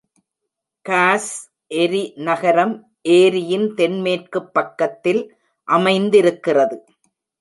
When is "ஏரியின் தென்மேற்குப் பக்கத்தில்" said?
3.09-5.21